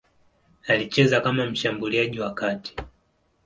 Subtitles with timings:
[0.67, 2.75] Alicheza kama mshambuliaji wa kati.